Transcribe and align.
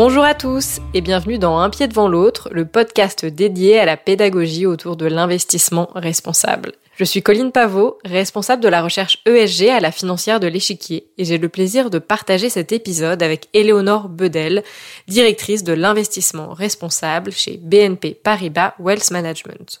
Bonjour 0.00 0.22
à 0.22 0.34
tous 0.34 0.78
et 0.94 1.00
bienvenue 1.00 1.40
dans 1.40 1.58
Un 1.58 1.70
pied 1.70 1.88
devant 1.88 2.06
l'autre, 2.06 2.48
le 2.52 2.64
podcast 2.64 3.26
dédié 3.26 3.80
à 3.80 3.84
la 3.84 3.96
pédagogie 3.96 4.64
autour 4.64 4.96
de 4.96 5.06
l'investissement 5.06 5.90
responsable. 5.92 6.70
Je 6.96 7.02
suis 7.02 7.20
Colline 7.20 7.50
Pavot, 7.50 7.98
responsable 8.04 8.62
de 8.62 8.68
la 8.68 8.80
recherche 8.80 9.18
ESG 9.26 9.70
à 9.70 9.80
la 9.80 9.90
financière 9.90 10.38
de 10.38 10.46
l'échiquier, 10.46 11.10
et 11.18 11.24
j'ai 11.24 11.36
le 11.36 11.48
plaisir 11.48 11.90
de 11.90 11.98
partager 11.98 12.48
cet 12.48 12.70
épisode 12.70 13.24
avec 13.24 13.48
Éléonore 13.54 14.08
Bedel, 14.08 14.62
directrice 15.08 15.64
de 15.64 15.72
l'investissement 15.72 16.54
responsable 16.54 17.32
chez 17.32 17.56
BNP 17.56 18.14
Paribas 18.22 18.74
Wealth 18.78 19.10
Management. 19.10 19.80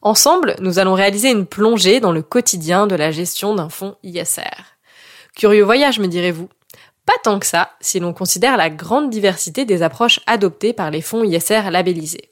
Ensemble, 0.00 0.54
nous 0.60 0.78
allons 0.78 0.94
réaliser 0.94 1.30
une 1.30 1.46
plongée 1.46 1.98
dans 1.98 2.12
le 2.12 2.22
quotidien 2.22 2.86
de 2.86 2.94
la 2.94 3.10
gestion 3.10 3.56
d'un 3.56 3.68
fonds 3.68 3.96
ISR. 4.04 4.76
Curieux 5.34 5.64
voyage, 5.64 5.98
me 5.98 6.06
direz-vous 6.06 6.48
pas 7.08 7.14
tant 7.22 7.38
que 7.38 7.46
ça, 7.46 7.70
si 7.80 8.00
l'on 8.00 8.12
considère 8.12 8.58
la 8.58 8.68
grande 8.68 9.08
diversité 9.08 9.64
des 9.64 9.82
approches 9.82 10.20
adoptées 10.26 10.74
par 10.74 10.90
les 10.90 11.00
fonds 11.00 11.24
ISR 11.24 11.70
labellisés. 11.70 12.28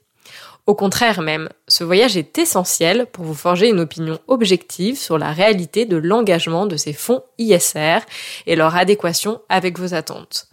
Au 0.66 0.74
contraire 0.74 1.22
même, 1.22 1.48
ce 1.66 1.82
voyage 1.82 2.18
est 2.18 2.36
essentiel 2.36 3.06
pour 3.06 3.24
vous 3.24 3.32
forger 3.32 3.70
une 3.70 3.80
opinion 3.80 4.18
objective 4.28 4.98
sur 4.98 5.16
la 5.16 5.32
réalité 5.32 5.86
de 5.86 5.96
l'engagement 5.96 6.66
de 6.66 6.76
ces 6.76 6.92
fonds 6.92 7.22
ISR 7.38 8.00
et 8.46 8.54
leur 8.54 8.76
adéquation 8.76 9.40
avec 9.48 9.78
vos 9.78 9.94
attentes. 9.94 10.48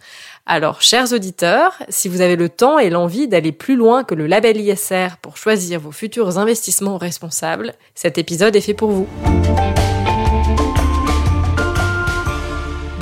Alors, 0.46 0.80
chers 0.80 1.12
auditeurs, 1.12 1.74
si 1.90 2.08
vous 2.08 2.22
avez 2.22 2.36
le 2.36 2.48
temps 2.48 2.78
et 2.78 2.88
l'envie 2.88 3.28
d'aller 3.28 3.52
plus 3.52 3.76
loin 3.76 4.04
que 4.04 4.14
le 4.14 4.26
label 4.26 4.58
ISR 4.58 5.18
pour 5.20 5.36
choisir 5.36 5.80
vos 5.80 5.92
futurs 5.92 6.38
investissements 6.38 6.96
responsables, 6.96 7.74
cet 7.94 8.16
épisode 8.16 8.56
est 8.56 8.62
fait 8.62 8.72
pour 8.72 8.90
vous. 8.90 9.08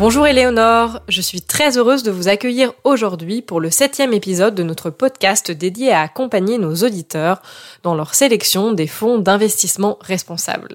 Bonjour 0.04 0.26
Éléonore, 0.26 0.98
je 1.06 1.20
suis 1.20 1.42
très 1.42 1.78
heureuse 1.78 2.02
de 2.02 2.10
vous 2.10 2.26
accueillir 2.26 2.72
aujourd'hui 2.82 3.40
pour 3.40 3.60
le 3.60 3.70
septième 3.70 4.12
épisode 4.12 4.56
de 4.56 4.64
notre 4.64 4.90
podcast 4.90 5.52
dédié 5.52 5.92
à 5.92 6.00
accompagner 6.00 6.58
nos 6.58 6.74
auditeurs 6.74 7.40
dans 7.84 7.94
leur 7.94 8.16
sélection 8.16 8.72
des 8.72 8.88
fonds 8.88 9.18
d'investissement 9.18 9.98
responsables. 10.00 10.74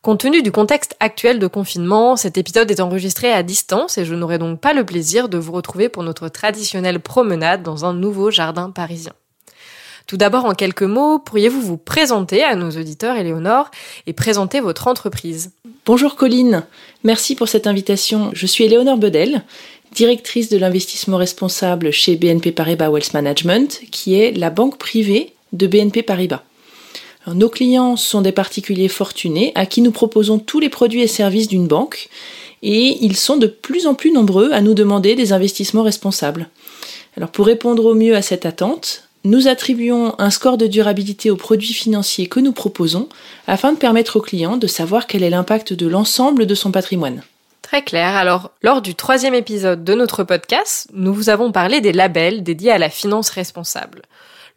Compte 0.00 0.20
tenu 0.20 0.40
du 0.40 0.52
contexte 0.52 0.96
actuel 1.00 1.38
de 1.38 1.46
confinement, 1.46 2.16
cet 2.16 2.38
épisode 2.38 2.70
est 2.70 2.80
enregistré 2.80 3.30
à 3.30 3.42
distance 3.42 3.98
et 3.98 4.06
je 4.06 4.14
n'aurai 4.14 4.38
donc 4.38 4.58
pas 4.58 4.72
le 4.72 4.86
plaisir 4.86 5.28
de 5.28 5.36
vous 5.36 5.52
retrouver 5.52 5.90
pour 5.90 6.02
notre 6.02 6.30
traditionnelle 6.30 7.00
promenade 7.00 7.62
dans 7.62 7.84
un 7.84 7.92
nouveau 7.92 8.30
jardin 8.30 8.70
parisien. 8.70 9.12
Tout 10.06 10.16
d'abord, 10.16 10.44
en 10.44 10.54
quelques 10.54 10.82
mots, 10.82 11.18
pourriez-vous 11.18 11.60
vous 11.60 11.76
présenter 11.76 12.44
à 12.44 12.54
nos 12.54 12.70
auditeurs, 12.70 13.16
Éléonore, 13.16 13.72
et 14.06 14.12
présenter 14.12 14.60
votre 14.60 14.86
entreprise? 14.86 15.50
Bonjour 15.84 16.14
Colline, 16.14 16.64
merci 17.02 17.34
pour 17.34 17.48
cette 17.48 17.66
invitation. 17.66 18.30
Je 18.32 18.46
suis 18.46 18.62
Éléonore 18.62 18.98
Bedel, 18.98 19.42
directrice 19.90 20.48
de 20.48 20.58
l'investissement 20.58 21.16
responsable 21.16 21.90
chez 21.90 22.14
BNP 22.14 22.52
Paribas 22.52 22.88
Wealth 22.88 23.14
Management, 23.14 23.80
qui 23.90 24.14
est 24.14 24.30
la 24.30 24.50
banque 24.50 24.78
privée 24.78 25.32
de 25.52 25.66
BNP 25.66 26.04
Paribas. 26.04 26.44
nos 27.26 27.48
clients 27.48 27.96
sont 27.96 28.22
des 28.22 28.30
particuliers 28.30 28.88
fortunés 28.88 29.50
à 29.56 29.66
qui 29.66 29.82
nous 29.82 29.90
proposons 29.90 30.38
tous 30.38 30.60
les 30.60 30.68
produits 30.68 31.02
et 31.02 31.08
services 31.08 31.48
d'une 31.48 31.66
banque 31.66 32.08
et 32.62 32.96
ils 33.00 33.16
sont 33.16 33.38
de 33.38 33.48
plus 33.48 33.88
en 33.88 33.94
plus 33.94 34.12
nombreux 34.12 34.52
à 34.52 34.60
nous 34.60 34.74
demander 34.74 35.16
des 35.16 35.32
investissements 35.32 35.82
responsables. 35.82 36.48
Alors 37.16 37.30
pour 37.30 37.46
répondre 37.46 37.84
au 37.84 37.94
mieux 37.94 38.14
à 38.14 38.22
cette 38.22 38.46
attente, 38.46 39.05
nous 39.26 39.48
attribuons 39.48 40.14
un 40.18 40.30
score 40.30 40.56
de 40.56 40.68
durabilité 40.68 41.32
aux 41.32 41.36
produits 41.36 41.72
financiers 41.72 42.28
que 42.28 42.38
nous 42.38 42.52
proposons 42.52 43.08
afin 43.48 43.72
de 43.72 43.78
permettre 43.78 44.16
au 44.16 44.20
client 44.20 44.56
de 44.56 44.68
savoir 44.68 45.08
quel 45.08 45.24
est 45.24 45.30
l'impact 45.30 45.72
de 45.72 45.88
l'ensemble 45.88 46.46
de 46.46 46.54
son 46.54 46.70
patrimoine. 46.70 47.22
Très 47.60 47.82
clair. 47.82 48.14
Alors, 48.14 48.52
lors 48.62 48.82
du 48.82 48.94
troisième 48.94 49.34
épisode 49.34 49.82
de 49.82 49.94
notre 49.94 50.22
podcast, 50.22 50.88
nous 50.92 51.12
vous 51.12 51.28
avons 51.28 51.50
parlé 51.50 51.80
des 51.80 51.92
labels 51.92 52.44
dédiés 52.44 52.70
à 52.70 52.78
la 52.78 52.88
finance 52.88 53.30
responsable. 53.30 54.02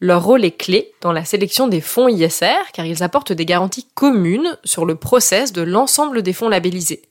Leur 0.01 0.23
rôle 0.23 0.45
est 0.45 0.55
clé 0.55 0.91
dans 1.01 1.13
la 1.13 1.25
sélection 1.25 1.67
des 1.67 1.81
fonds 1.81 2.07
ISR 2.07 2.71
car 2.71 2.85
ils 2.85 3.01
apportent 3.01 3.33
des 3.33 3.45
garanties 3.45 3.87
communes 3.95 4.55
sur 4.63 4.85
le 4.85 4.93
process 4.93 5.51
de 5.51 5.63
l'ensemble 5.63 6.21
des 6.21 6.31
fonds 6.31 6.47
labellisés. 6.47 7.01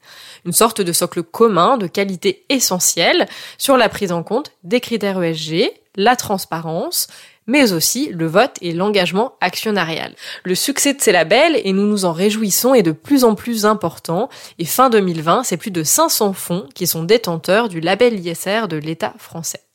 Une 0.47 0.53
sorte 0.53 0.81
de 0.81 0.93
socle 0.93 1.25
commun 1.25 1.77
de 1.77 1.89
qualité 1.89 2.45
essentielle 2.51 3.27
sur 3.59 3.77
la 3.77 3.89
prise 3.89 4.13
en 4.13 4.23
compte 4.23 4.53
des 4.63 4.81
critères 4.81 5.21
ESG, 5.21 5.73
la 5.97 6.15
transparence, 6.15 7.09
mais 7.49 7.73
aussi 7.73 8.11
le 8.11 8.27
vote 8.27 8.57
et 8.61 8.73
l'engagement 8.73 9.33
actionnarial. 9.41 10.15
Le 10.45 10.55
succès 10.55 10.95
de 10.95 11.01
ces 11.01 11.11
labels, 11.11 11.61
et 11.65 11.73
nous 11.73 11.87
nous 11.87 12.05
en 12.05 12.13
réjouissons, 12.13 12.75
est 12.75 12.85
de 12.85 12.93
plus 12.93 13.25
en 13.25 13.35
plus 13.35 13.67
important, 13.67 14.29
et 14.61 14.65
fin 14.65 14.91
2020, 14.91 15.43
c'est 15.43 15.57
plus 15.57 15.73
de 15.73 15.83
500 15.83 16.35
fonds 16.35 16.69
qui 16.75 16.87
sont 16.87 17.03
détenteurs 17.03 17.69
du 17.69 17.81
label 17.81 18.25
ISR 18.25 18.69
de 18.69 18.77
l'État 18.77 19.15
français. 19.19 19.68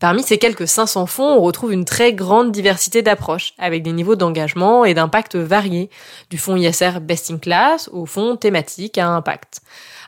Parmi 0.00 0.22
ces 0.22 0.38
quelques 0.38 0.66
500 0.66 1.04
fonds, 1.04 1.36
on 1.36 1.42
retrouve 1.42 1.74
une 1.74 1.84
très 1.84 2.14
grande 2.14 2.52
diversité 2.52 3.02
d'approches, 3.02 3.52
avec 3.58 3.82
des 3.82 3.92
niveaux 3.92 4.16
d'engagement 4.16 4.86
et 4.86 4.94
d'impact 4.94 5.36
variés, 5.36 5.90
du 6.30 6.38
fonds 6.38 6.56
ISR 6.56 7.00
best 7.02 7.30
in 7.30 7.36
class 7.36 7.90
au 7.92 8.06
fonds 8.06 8.36
thématique 8.36 8.96
à 8.96 9.08
impact. 9.08 9.60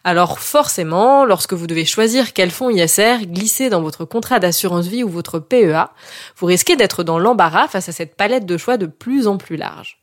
Alors 0.03 0.39
forcément, 0.39 1.27
lorsque 1.27 1.53
vous 1.53 1.67
devez 1.67 1.85
choisir 1.85 2.33
quel 2.33 2.51
fonds 2.51 2.71
ISR 2.71 3.27
glisser 3.27 3.69
dans 3.69 3.83
votre 3.83 4.07
contrat 4.07 4.39
d'assurance 4.39 4.87
vie 4.87 5.05
ou 5.05 5.11
votre 5.11 5.39
PEA, 5.39 5.91
vous 6.39 6.47
risquez 6.47 6.75
d'être 6.75 7.05
dans 7.05 7.19
l'embarras 7.19 7.69
face 7.69 7.91
à 7.91 7.93
cette 7.93 8.17
palette 8.17 8.47
de 8.47 8.57
choix 8.57 8.79
de 8.79 8.87
plus 8.87 9.27
en 9.27 9.37
plus 9.37 9.57
large. 9.57 9.99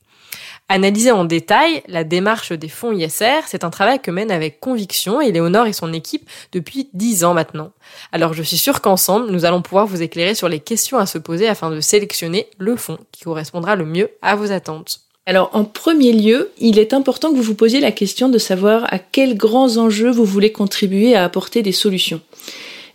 Analyser 0.72 1.10
en 1.10 1.24
détail 1.24 1.82
la 1.88 2.04
démarche 2.04 2.52
des 2.52 2.68
fonds 2.68 2.92
ISR, 2.92 3.40
c'est 3.48 3.64
un 3.64 3.70
travail 3.70 3.98
que 3.98 4.12
mène 4.12 4.30
avec 4.30 4.60
conviction 4.60 5.20
Éléonore 5.20 5.66
et 5.66 5.72
son 5.72 5.92
équipe 5.92 6.30
depuis 6.52 6.88
dix 6.94 7.24
ans 7.24 7.34
maintenant. 7.34 7.72
Alors 8.12 8.34
je 8.34 8.44
suis 8.44 8.56
sûre 8.56 8.80
qu'ensemble, 8.80 9.32
nous 9.32 9.44
allons 9.44 9.62
pouvoir 9.62 9.88
vous 9.88 10.00
éclairer 10.00 10.36
sur 10.36 10.48
les 10.48 10.60
questions 10.60 10.98
à 10.98 11.06
se 11.06 11.18
poser 11.18 11.48
afin 11.48 11.70
de 11.70 11.80
sélectionner 11.80 12.46
le 12.58 12.76
fonds 12.76 12.98
qui 13.10 13.24
correspondra 13.24 13.74
le 13.74 13.84
mieux 13.84 14.10
à 14.22 14.36
vos 14.36 14.52
attentes. 14.52 15.00
Alors 15.26 15.50
en 15.54 15.64
premier 15.64 16.12
lieu, 16.12 16.52
il 16.60 16.78
est 16.78 16.94
important 16.94 17.32
que 17.32 17.36
vous 17.36 17.42
vous 17.42 17.56
posiez 17.56 17.80
la 17.80 17.90
question 17.90 18.28
de 18.28 18.38
savoir 18.38 18.84
à 18.94 19.00
quels 19.00 19.36
grands 19.36 19.76
enjeux 19.76 20.12
vous 20.12 20.24
voulez 20.24 20.52
contribuer 20.52 21.16
à 21.16 21.24
apporter 21.24 21.62
des 21.62 21.72
solutions. 21.72 22.20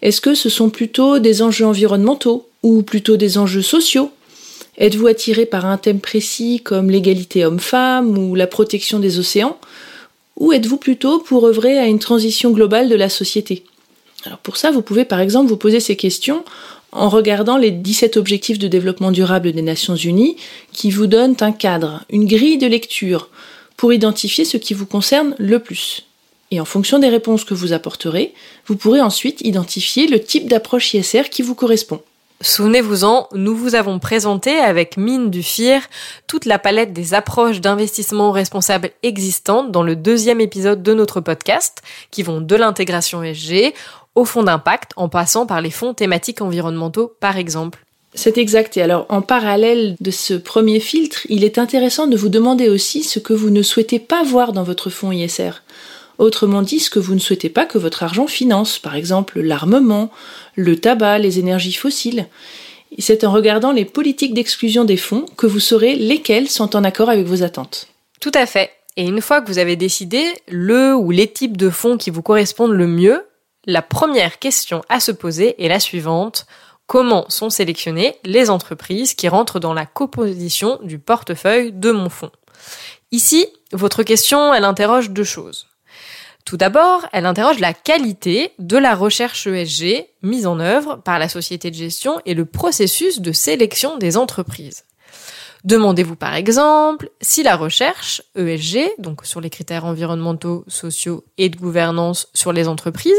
Est-ce 0.02 0.22
que 0.22 0.34
ce 0.34 0.48
sont 0.48 0.70
plutôt 0.70 1.20
des 1.20 1.42
enjeux 1.42 1.66
environnementaux 1.66 2.48
ou 2.64 2.84
plutôt 2.84 3.18
des 3.18 3.38
enjeux 3.38 3.62
sociaux 3.62 4.12
Êtes-vous 4.78 5.08
attiré 5.08 5.46
par 5.46 5.66
un 5.66 5.78
thème 5.78 6.02
précis 6.02 6.60
comme 6.64 6.90
l'égalité 6.90 7.46
homme-femme 7.46 8.18
ou 8.18 8.36
la 8.36 8.48
protection 8.48 9.00
des 9.00 9.20
océans? 9.20 9.58
Ou 10.38 10.52
êtes-vous 10.52 10.78
plutôt 10.78 11.20
pour 11.20 11.46
œuvrer 11.48 11.78
à 11.78 11.86
une 11.86 12.00
transition 12.00 12.52
globale 12.52 12.90
de 12.90 12.96
la 12.96 13.08
société? 13.08 13.64
Alors 14.26 14.40
pour 14.40 14.58
ça, 14.58 14.72
vous 14.72 14.82
pouvez 14.82 15.06
par 15.06 15.22
exemple 15.22 15.48
vous 15.48 15.58
poser 15.58 15.80
ces 15.80 15.96
questions 15.96 16.44
en 16.92 17.10
regardant 17.10 17.58
les 17.58 17.72
17 17.72 18.18
objectifs 18.18 18.60
de 18.60 18.68
développement 18.68 19.12
durable 19.12 19.52
des 19.52 19.62
Nations 19.62 19.96
Unies 19.96 20.36
qui 20.74 20.92
vous 20.92 21.08
donnent 21.08 21.38
un 21.40 21.52
cadre, 21.52 22.04
une 22.10 22.26
grille 22.26 22.58
de 22.58 22.68
lecture 22.68 23.30
pour 23.78 23.94
identifier 23.94 24.46
ce 24.46 24.58
qui 24.58 24.74
vous 24.74 24.86
concerne 24.86 25.36
le 25.38 25.60
plus. 25.60 26.06
Et 26.52 26.60
en 26.60 26.66
fonction 26.66 27.00
des 27.00 27.10
réponses 27.10 27.44
que 27.44 27.54
vous 27.54 27.74
apporterez, 27.74 28.34
vous 28.68 28.76
pourrez 28.76 29.02
ensuite 29.02 29.42
identifier 29.42 30.08
le 30.08 30.22
type 30.22 30.48
d'approche 30.48 30.94
ISR 30.94 31.30
qui 31.30 31.42
vous 31.42 31.56
correspond. 31.56 32.02
Souvenez-vous-en, 32.46 33.28
nous 33.34 33.56
vous 33.56 33.74
avons 33.74 33.98
présenté 33.98 34.60
avec 34.60 34.98
mine 34.98 35.32
du 35.32 35.42
FIR 35.42 35.82
toute 36.28 36.46
la 36.46 36.60
palette 36.60 36.94
des 36.94 37.16
approches 37.16 37.60
d'investissement 37.60 38.32
responsable 38.32 38.92
existantes 39.02 39.72
dans 39.72 39.82
le 39.82 39.96
deuxième 39.96 40.40
épisode 40.40 40.84
de 40.84 40.94
notre 40.94 41.22
podcast, 41.22 41.82
qui 42.12 42.22
vont 42.22 42.42
de 42.42 42.56
l'intégration 42.56 43.24
ESG 43.24 43.74
au 44.14 44.26
fonds 44.26 44.44
d'impact 44.44 44.92
en 44.96 45.10
passant 45.10 45.48
par 45.48 45.60
les 45.60 45.72
fonds 45.72 45.96
thématiques 45.96 46.40
environnementaux 46.40 47.16
par 47.20 47.38
exemple. 47.38 47.84
C'est 48.14 48.38
exact. 48.38 48.78
Et 48.78 48.84
alors, 48.84 49.08
en 49.10 49.24
parallèle 49.24 49.96
de 50.00 50.12
ce 50.12 50.36
premier 50.36 50.80
filtre, 50.80 51.26
il 51.30 51.44
est 51.44 51.58
intéressant 51.58 52.06
de 52.06 52.16
vous 52.16 52.30
demander 52.30 52.70
aussi 52.70 53.04
ce 53.04 53.18
que 53.18 53.34
vous 53.34 53.50
ne 53.50 53.64
souhaitez 53.64 53.98
pas 53.98 54.24
voir 54.24 54.54
dans 54.54 54.64
votre 54.64 54.92
fonds 54.92 55.12
ISR. 55.12 55.64
Autrement 56.18 56.62
dit, 56.62 56.80
ce 56.80 56.90
que 56.90 57.00
vous 57.00 57.14
ne 57.14 57.20
souhaitez 57.20 57.50
pas 57.50 57.66
que 57.66 57.78
votre 57.78 58.04
argent 58.04 58.28
finance, 58.28 58.80
par 58.80 58.96
exemple 58.96 59.42
l'armement, 59.42 60.12
le 60.56 60.78
tabac, 60.78 61.20
les 61.20 61.40
énergies 61.40 61.74
fossiles. 61.74 62.28
C'est 63.00 63.26
en 63.26 63.32
regardant 63.32 63.72
les 63.72 63.86
politiques 63.86 64.34
d'exclusion 64.34 64.86
des 64.86 64.98
fonds 64.98 65.26
que 65.36 65.48
vous 65.48 65.60
saurez 65.60 65.96
lesquels 65.96 66.50
sont 66.50 66.76
en 66.76 66.84
accord 66.84 67.10
avec 67.10 67.26
vos 67.26 67.44
attentes. 67.44 67.88
Tout 68.22 68.32
à 68.34 68.46
fait. 68.46 68.72
Et 68.96 69.04
une 69.04 69.22
fois 69.22 69.42
que 69.42 69.48
vous 69.48 69.58
avez 69.58 69.76
décidé 69.76 70.24
le 70.48 70.96
ou 70.96 71.12
les 71.12 71.28
types 71.28 71.58
de 71.58 71.70
fonds 71.70 71.98
qui 71.98 72.10
vous 72.10 72.22
correspondent 72.22 72.72
le 72.72 72.88
mieux, 72.88 73.26
la 73.66 73.82
première 73.82 74.40
question 74.40 74.84
à 74.88 75.02
se 75.02 75.12
poser 75.12 75.62
est 75.64 75.68
la 75.68 75.82
suivante. 75.82 76.46
Comment 76.88 77.26
sont 77.30 77.50
sélectionnées 77.50 78.16
les 78.24 78.50
entreprises 78.50 79.16
qui 79.16 79.28
rentrent 79.28 79.60
dans 79.60 79.74
la 79.74 79.86
composition 79.86 80.80
du 80.84 81.00
portefeuille 81.00 81.74
de 81.74 81.92
mon 81.92 82.10
fonds? 82.10 82.32
Ici, 83.12 83.48
votre 83.74 84.04
question, 84.04 84.54
elle 84.54 84.64
interroge 84.64 85.10
deux 85.10 85.24
choses. 85.24 85.68
Tout 86.46 86.58
d'abord, 86.58 87.08
elle 87.12 87.26
interroge 87.26 87.58
la 87.58 87.74
qualité 87.74 88.52
de 88.60 88.78
la 88.78 88.94
recherche 88.94 89.48
ESG 89.48 90.06
mise 90.22 90.46
en 90.46 90.60
œuvre 90.60 90.98
par 91.04 91.18
la 91.18 91.28
société 91.28 91.72
de 91.72 91.76
gestion 91.76 92.22
et 92.28 92.36
le 92.36 92.46
processus 92.46 93.20
de 93.20 93.32
sélection 93.32 93.98
des 93.98 94.16
entreprises. 94.16 94.84
Demandez-vous 95.64 96.16
par 96.16 96.36
exemple 96.36 97.10
si 97.20 97.42
la 97.42 97.56
recherche 97.56 98.22
ESG, 98.36 98.92
donc 99.00 99.26
sur 99.26 99.42
les 99.42 99.50
critères 99.50 99.86
environnementaux, 99.86 100.64
sociaux 100.68 101.26
et 101.40 101.50
de 101.50 101.58
gouvernance 101.58 102.28
sur 102.36 102.54
les 102.54 102.68
entreprises, 102.68 103.14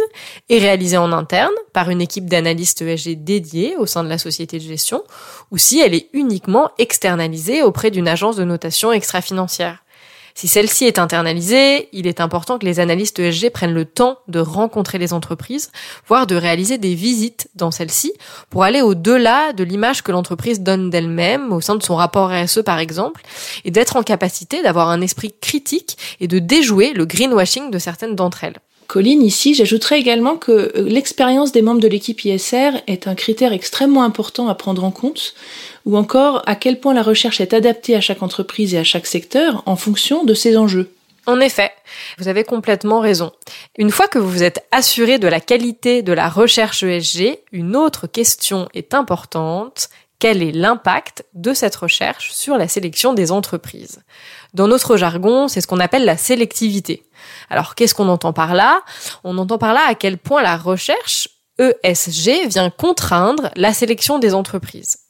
est 0.48 0.58
réalisée 0.58 0.96
en 0.96 1.10
interne 1.10 1.54
par 1.72 1.90
une 1.90 2.00
équipe 2.00 2.26
d'analystes 2.26 2.82
ESG 2.82 3.24
dédiée 3.24 3.76
au 3.76 3.86
sein 3.86 4.04
de 4.04 4.08
la 4.08 4.18
société 4.18 4.58
de 4.58 4.62
gestion, 4.62 5.02
ou 5.50 5.58
si 5.58 5.80
elle 5.80 5.94
est 5.94 6.08
uniquement 6.12 6.70
externalisée 6.78 7.64
auprès 7.64 7.90
d'une 7.90 8.06
agence 8.06 8.36
de 8.36 8.44
notation 8.44 8.92
extra-financière. 8.92 9.82
Si 10.36 10.48
celle-ci 10.48 10.84
est 10.84 10.98
internalisée, 10.98 11.88
il 11.92 12.06
est 12.06 12.20
important 12.20 12.58
que 12.58 12.66
les 12.66 12.78
analystes 12.78 13.18
ESG 13.18 13.48
prennent 13.48 13.72
le 13.72 13.86
temps 13.86 14.18
de 14.28 14.38
rencontrer 14.38 14.98
les 14.98 15.14
entreprises, 15.14 15.72
voire 16.06 16.26
de 16.26 16.36
réaliser 16.36 16.76
des 16.76 16.94
visites 16.94 17.48
dans 17.54 17.70
celles-ci 17.70 18.12
pour 18.50 18.62
aller 18.62 18.82
au-delà 18.82 19.54
de 19.54 19.64
l'image 19.64 20.02
que 20.02 20.12
l'entreprise 20.12 20.60
donne 20.60 20.90
d'elle-même 20.90 21.54
au 21.54 21.62
sein 21.62 21.74
de 21.74 21.82
son 21.82 21.96
rapport 21.96 22.28
RSE 22.28 22.60
par 22.66 22.80
exemple, 22.80 23.22
et 23.64 23.70
d'être 23.70 23.96
en 23.96 24.02
capacité 24.02 24.62
d'avoir 24.62 24.90
un 24.90 25.00
esprit 25.00 25.32
critique 25.40 25.96
et 26.20 26.28
de 26.28 26.38
déjouer 26.38 26.92
le 26.92 27.06
greenwashing 27.06 27.70
de 27.70 27.78
certaines 27.78 28.14
d'entre 28.14 28.44
elles. 28.44 28.60
Colline, 28.88 29.22
ici, 29.22 29.54
j'ajouterais 29.54 29.98
également 29.98 30.36
que 30.36 30.52
euh, 30.52 30.70
l'expérience 30.82 31.50
des 31.50 31.62
membres 31.62 31.80
de 31.80 31.88
l'équipe 31.88 32.24
ISR 32.24 32.70
est 32.86 33.08
un 33.08 33.14
critère 33.14 33.52
extrêmement 33.52 34.04
important 34.04 34.48
à 34.48 34.54
prendre 34.54 34.84
en 34.84 34.92
compte, 34.92 35.34
ou 35.86 35.96
encore 35.96 36.42
à 36.46 36.56
quel 36.56 36.80
point 36.80 36.92
la 36.92 37.02
recherche 37.02 37.40
est 37.40 37.54
adaptée 37.54 37.96
à 37.96 38.00
chaque 38.00 38.22
entreprise 38.22 38.74
et 38.74 38.78
à 38.78 38.84
chaque 38.84 39.06
secteur 39.06 39.62
en 39.64 39.76
fonction 39.76 40.24
de 40.24 40.34
ses 40.34 40.58
enjeux. 40.58 40.92
En 41.26 41.40
effet, 41.40 41.72
vous 42.18 42.28
avez 42.28 42.44
complètement 42.44 43.00
raison. 43.00 43.32
Une 43.78 43.90
fois 43.90 44.06
que 44.06 44.18
vous 44.18 44.30
vous 44.30 44.42
êtes 44.42 44.64
assuré 44.70 45.18
de 45.18 45.26
la 45.26 45.40
qualité 45.40 46.02
de 46.02 46.12
la 46.12 46.28
recherche 46.28 46.82
ESG, 46.82 47.38
une 47.52 47.74
autre 47.74 48.06
question 48.06 48.68
est 48.74 48.94
importante. 48.94 49.88
Quel 50.18 50.42
est 50.42 50.52
l'impact 50.52 51.24
de 51.34 51.52
cette 51.52 51.76
recherche 51.76 52.32
sur 52.32 52.56
la 52.56 52.68
sélection 52.68 53.12
des 53.12 53.32
entreprises? 53.32 54.02
Dans 54.54 54.68
notre 54.68 54.96
jargon, 54.96 55.46
c'est 55.48 55.60
ce 55.60 55.66
qu'on 55.66 55.80
appelle 55.80 56.04
la 56.04 56.16
sélectivité. 56.16 57.04
Alors 57.50 57.74
qu'est-ce 57.74 57.94
qu'on 57.94 58.08
entend 58.08 58.32
par 58.32 58.54
là? 58.54 58.82
On 59.24 59.36
entend 59.36 59.58
par 59.58 59.74
là 59.74 59.82
à 59.86 59.94
quel 59.94 60.18
point 60.18 60.42
la 60.42 60.56
recherche 60.56 61.28
ESG 61.58 62.48
vient 62.48 62.70
contraindre 62.70 63.50
la 63.56 63.72
sélection 63.72 64.18
des 64.18 64.32
entreprises. 64.32 65.05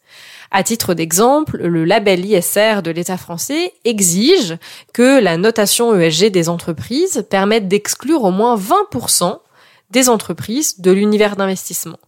À 0.50 0.62
titre 0.62 0.94
d'exemple, 0.94 1.58
le 1.58 1.84
label 1.84 2.24
ISR 2.24 2.82
de 2.82 2.90
l'État 2.90 3.16
français 3.16 3.72
exige 3.84 4.56
que 4.92 5.20
la 5.20 5.36
notation 5.36 5.94
ESG 5.94 6.30
des 6.30 6.48
entreprises 6.48 7.26
permette 7.28 7.68
d'exclure 7.68 8.24
au 8.24 8.30
moins 8.30 8.56
20% 8.56 9.38
des 9.90 10.08
entreprises 10.08 10.80
de 10.80 10.90
l'univers 10.90 11.36
d'investissement. 11.36 11.98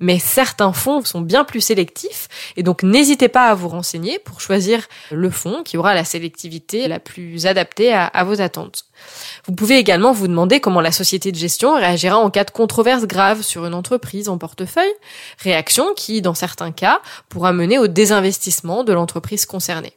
Mais 0.00 0.18
certains 0.18 0.72
fonds 0.72 1.02
sont 1.04 1.20
bien 1.20 1.44
plus 1.44 1.60
sélectifs 1.60 2.28
et 2.56 2.62
donc 2.62 2.82
n'hésitez 2.82 3.28
pas 3.28 3.48
à 3.48 3.54
vous 3.54 3.68
renseigner 3.68 4.18
pour 4.18 4.40
choisir 4.40 4.86
le 5.10 5.30
fonds 5.30 5.62
qui 5.64 5.76
aura 5.76 5.94
la 5.94 6.04
sélectivité 6.04 6.88
la 6.88 7.00
plus 7.00 7.46
adaptée 7.46 7.92
à, 7.92 8.24
vos 8.24 8.40
attentes. 8.40 8.84
Vous 9.46 9.54
pouvez 9.54 9.78
également 9.78 10.12
vous 10.12 10.28
demander 10.28 10.60
comment 10.60 10.80
la 10.80 10.92
société 10.92 11.32
de 11.32 11.36
gestion 11.36 11.76
réagira 11.76 12.18
en 12.18 12.30
cas 12.30 12.44
de 12.44 12.50
controverse 12.50 13.04
grave 13.04 13.42
sur 13.42 13.66
une 13.66 13.74
entreprise 13.74 14.28
en 14.28 14.38
portefeuille, 14.38 14.92
réaction 15.38 15.94
qui, 15.94 16.22
dans 16.22 16.34
certains 16.34 16.72
cas, 16.72 17.00
pourra 17.28 17.52
mener 17.52 17.78
au 17.78 17.86
désinvestissement 17.86 18.84
de 18.84 18.92
l'entreprise 18.92 19.46
concernée. 19.46 19.92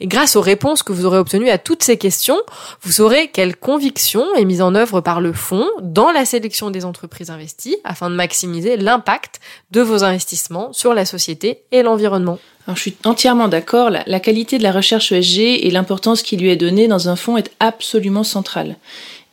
Et 0.00 0.06
grâce 0.06 0.36
aux 0.36 0.40
réponses 0.40 0.82
que 0.82 0.92
vous 0.92 1.06
aurez 1.06 1.18
obtenues 1.18 1.50
à 1.50 1.58
toutes 1.58 1.82
ces 1.82 1.96
questions, 1.96 2.40
vous 2.82 2.92
saurez 2.92 3.28
quelle 3.28 3.56
conviction 3.56 4.24
est 4.34 4.44
mise 4.44 4.62
en 4.62 4.74
œuvre 4.74 5.00
par 5.00 5.20
le 5.20 5.32
fonds 5.32 5.68
dans 5.80 6.10
la 6.10 6.24
sélection 6.24 6.70
des 6.70 6.84
entreprises 6.84 7.30
investies 7.30 7.76
afin 7.84 8.10
de 8.10 8.14
maximiser 8.14 8.76
l'impact 8.76 9.40
de 9.70 9.80
vos 9.80 10.04
investissements 10.04 10.72
sur 10.72 10.94
la 10.94 11.04
société 11.04 11.62
et 11.72 11.82
l'environnement. 11.82 12.38
Alors, 12.66 12.76
je 12.76 12.82
suis 12.82 12.96
entièrement 13.04 13.48
d'accord, 13.48 13.90
la, 13.90 14.20
qualité 14.20 14.58
de 14.58 14.62
la 14.62 14.72
recherche 14.72 15.10
ESG 15.10 15.66
et 15.66 15.70
l'importance 15.70 16.22
qui 16.22 16.36
lui 16.36 16.50
est 16.50 16.56
donnée 16.56 16.86
dans 16.86 17.08
un 17.08 17.16
fonds 17.16 17.36
est 17.36 17.50
absolument 17.58 18.24
centrale. 18.24 18.76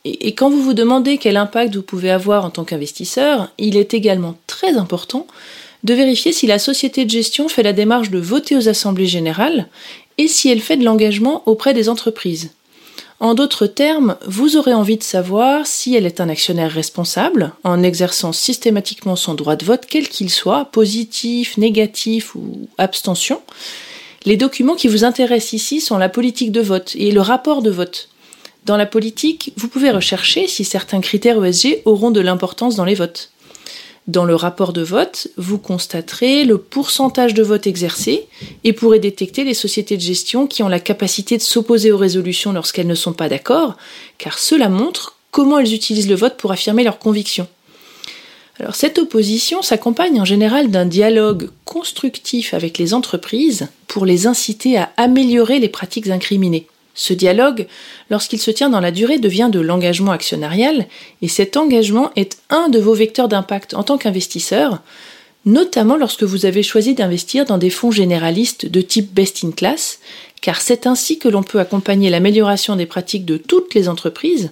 Et, 0.04 0.28
et 0.28 0.34
quand 0.34 0.50
vous 0.50 0.62
vous 0.62 0.74
demandez 0.74 1.18
quel 1.18 1.36
impact 1.36 1.76
vous 1.76 1.82
pouvez 1.82 2.10
avoir 2.10 2.44
en 2.44 2.50
tant 2.50 2.64
qu'investisseur, 2.64 3.50
il 3.58 3.76
est 3.76 3.94
également 3.94 4.36
très 4.46 4.76
important 4.76 5.26
de 5.84 5.94
vérifier 5.94 6.32
si 6.32 6.46
la 6.46 6.58
société 6.58 7.04
de 7.04 7.10
gestion 7.10 7.48
fait 7.48 7.62
la 7.62 7.72
démarche 7.72 8.10
de 8.10 8.18
voter 8.18 8.56
aux 8.56 8.68
assemblées 8.68 9.06
générales 9.06 9.68
et 10.20 10.28
si 10.28 10.50
elle 10.50 10.60
fait 10.60 10.76
de 10.76 10.84
l'engagement 10.84 11.42
auprès 11.46 11.72
des 11.72 11.88
entreprises. 11.88 12.50
En 13.20 13.32
d'autres 13.32 13.66
termes, 13.66 14.16
vous 14.26 14.58
aurez 14.58 14.74
envie 14.74 14.98
de 14.98 15.02
savoir 15.02 15.66
si 15.66 15.94
elle 15.94 16.04
est 16.04 16.20
un 16.20 16.28
actionnaire 16.28 16.70
responsable, 16.70 17.52
en 17.64 17.82
exerçant 17.82 18.32
systématiquement 18.32 19.16
son 19.16 19.32
droit 19.32 19.56
de 19.56 19.64
vote, 19.64 19.86
quel 19.88 20.08
qu'il 20.08 20.28
soit, 20.28 20.66
positif, 20.66 21.56
négatif 21.56 22.34
ou 22.34 22.68
abstention. 22.76 23.40
Les 24.26 24.36
documents 24.36 24.74
qui 24.74 24.88
vous 24.88 25.04
intéressent 25.04 25.54
ici 25.54 25.80
sont 25.80 25.96
la 25.96 26.10
politique 26.10 26.52
de 26.52 26.60
vote 26.60 26.94
et 26.96 27.12
le 27.12 27.22
rapport 27.22 27.62
de 27.62 27.70
vote. 27.70 28.10
Dans 28.66 28.76
la 28.76 28.84
politique, 28.84 29.54
vous 29.56 29.68
pouvez 29.68 29.90
rechercher 29.90 30.46
si 30.48 30.64
certains 30.64 31.00
critères 31.00 31.42
ESG 31.42 31.80
auront 31.86 32.10
de 32.10 32.20
l'importance 32.20 32.76
dans 32.76 32.84
les 32.84 32.94
votes. 32.94 33.30
Dans 34.10 34.24
le 34.24 34.34
rapport 34.34 34.72
de 34.72 34.82
vote, 34.82 35.28
vous 35.36 35.56
constaterez 35.56 36.42
le 36.42 36.58
pourcentage 36.58 37.32
de 37.32 37.44
votes 37.44 37.68
exercés 37.68 38.26
et 38.64 38.72
pourrez 38.72 38.98
détecter 38.98 39.44
les 39.44 39.54
sociétés 39.54 39.96
de 39.96 40.02
gestion 40.02 40.48
qui 40.48 40.64
ont 40.64 40.68
la 40.68 40.80
capacité 40.80 41.36
de 41.36 41.42
s'opposer 41.42 41.92
aux 41.92 41.96
résolutions 41.96 42.52
lorsqu'elles 42.52 42.88
ne 42.88 42.96
sont 42.96 43.12
pas 43.12 43.28
d'accord, 43.28 43.76
car 44.18 44.40
cela 44.40 44.68
montre 44.68 45.16
comment 45.30 45.60
elles 45.60 45.74
utilisent 45.74 46.08
le 46.08 46.16
vote 46.16 46.36
pour 46.38 46.50
affirmer 46.50 46.82
leurs 46.82 46.98
convictions. 46.98 47.46
Cette 48.72 48.98
opposition 48.98 49.62
s'accompagne 49.62 50.20
en 50.20 50.24
général 50.24 50.72
d'un 50.72 50.86
dialogue 50.86 51.48
constructif 51.64 52.52
avec 52.52 52.78
les 52.78 52.94
entreprises 52.94 53.68
pour 53.86 54.06
les 54.06 54.26
inciter 54.26 54.76
à 54.76 54.90
améliorer 54.96 55.60
les 55.60 55.68
pratiques 55.68 56.08
incriminées. 56.08 56.66
Ce 56.94 57.12
dialogue, 57.12 57.66
lorsqu'il 58.10 58.40
se 58.40 58.50
tient 58.50 58.70
dans 58.70 58.80
la 58.80 58.90
durée, 58.90 59.18
devient 59.18 59.48
de 59.50 59.60
l'engagement 59.60 60.12
actionnarial, 60.12 60.86
et 61.22 61.28
cet 61.28 61.56
engagement 61.56 62.10
est 62.16 62.38
un 62.50 62.68
de 62.68 62.78
vos 62.78 62.94
vecteurs 62.94 63.28
d'impact 63.28 63.74
en 63.74 63.82
tant 63.82 63.96
qu'investisseur, 63.96 64.82
notamment 65.46 65.96
lorsque 65.96 66.24
vous 66.24 66.46
avez 66.46 66.62
choisi 66.62 66.94
d'investir 66.94 67.44
dans 67.44 67.58
des 67.58 67.70
fonds 67.70 67.90
généralistes 67.90 68.66
de 68.66 68.80
type 68.80 69.12
best 69.12 69.44
in 69.44 69.52
class, 69.52 70.00
car 70.40 70.60
c'est 70.60 70.86
ainsi 70.86 71.18
que 71.18 71.28
l'on 71.28 71.42
peut 71.42 71.60
accompagner 71.60 72.10
l'amélioration 72.10 72.76
des 72.76 72.86
pratiques 72.86 73.24
de 73.24 73.36
toutes 73.36 73.74
les 73.74 73.88
entreprises, 73.88 74.50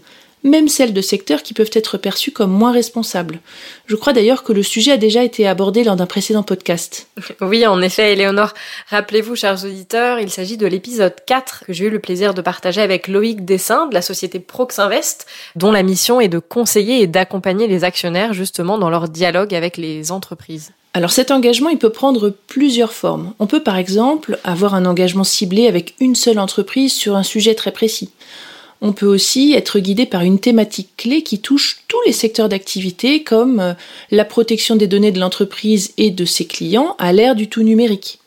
même 0.49 0.69
celles 0.69 0.93
de 0.93 1.01
secteurs 1.01 1.43
qui 1.43 1.55
peuvent 1.55 1.71
être 1.73 1.99
perçus 1.99 2.33
comme 2.33 2.51
moins 2.51 2.73
responsables. 2.73 3.41
Je 3.87 3.97
crois 3.97 4.13
d'ailleurs 4.13 4.43
que 4.43 4.53
le 4.53 4.63
sujet 4.63 4.93
a 4.93 4.97
déjà 4.97 5.23
été 5.23 5.47
abordé 5.47 5.85
lors 5.85 5.97
d'un 5.97 6.07
précédent 6.07 6.43
podcast. 6.43 7.09
Oui, 7.41 7.67
en 7.67 7.81
effet, 7.81 8.13
Éléonore. 8.13 8.53
Rappelez-vous, 8.89 9.37
chers 9.37 9.65
auditeurs, 9.65 10.19
il 10.19 10.29
s'agit 10.31 10.57
de 10.57 10.67
l'épisode 10.67 11.15
4 11.27 11.65
que 11.67 11.73
j'ai 11.73 11.87
eu 11.87 11.91
le 11.91 11.99
plaisir 11.99 12.35
de 12.35 12.43
partager 12.43 12.81
avec 12.81 13.09
Loïc 13.09 13.45
Dessin 13.45 13.87
de 13.87 13.95
la 13.95 14.03
société 14.03 14.41
Proxinvest, 14.41 15.27
dont 15.57 15.71
la 15.71 15.83
mission 15.83 16.21
est 16.21 16.29
de 16.29 16.39
conseiller 16.39 17.01
et 17.01 17.07
d'accompagner 17.07 17.69
les 17.69 17.85
actionnaires 17.85 18.33
justement 18.33 18.77
dans 18.77 18.91
leur 18.91 19.09
dialogue 19.09 19.55
avec 19.55 19.77
les 19.77 20.11
entreprises. 20.11 20.73
Alors 20.95 21.11
cet 21.11 21.31
engagement, 21.31 21.69
il 21.69 21.79
peut 21.79 21.91
prendre 21.91 22.31
plusieurs 22.49 22.93
formes. 22.93 23.35
On 23.39 23.47
peut 23.47 23.63
par 23.63 23.77
exemple 23.77 24.39
avoir 24.43 24.75
un 24.75 24.87
engagement 24.87 25.25
ciblé 25.25 25.67
avec 25.67 25.95
une 26.01 26.15
seule 26.15 26.39
entreprise 26.39 26.93
sur 26.93 27.15
un 27.15 27.23
sujet 27.23 27.55
très 27.55 27.73
précis. 27.73 28.11
On 28.81 28.93
peut 28.93 29.07
aussi 29.07 29.55
être 29.55 29.81
guidé 29.81 30.07
par 30.07 30.23
une 30.23 30.39
thématique 30.39 30.91
clé 30.97 31.23
qui 31.23 31.41
touche 31.41 31.81
tous 31.89 32.01
les 32.07 32.13
secteurs 32.13 32.49
d'activité 32.49 33.25
comme 33.25 33.59
euh, 33.59 33.75
la 34.11 34.25
protection 34.25 34.77
des 34.77 34.87
données 34.87 35.11
de 35.11 35.19
l'entreprise 35.19 35.93
et 35.97 36.11
de 36.11 36.25
ses 36.25 36.47
clients 36.47 36.95
à 36.99 37.13
l'ère 37.13 37.35
du 37.35 37.49
tout 37.49 37.63
numérique. 37.63 38.21